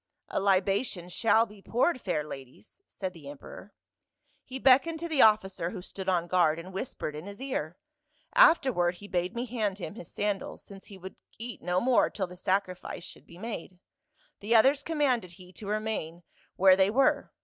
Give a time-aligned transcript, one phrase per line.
[0.29, 3.71] 'A libation shall be poured, fair ladies,' said the emperor.
[4.43, 7.77] He beckoned to the officer who stood on guard, and whispered in his ear,
[8.33, 12.25] afterward he bade me hand him his sandals, since he would eat no more till
[12.25, 13.77] the sacrifice should be made;
[14.39, 16.23] the others commanded he to remain
[16.55, 17.31] where they were.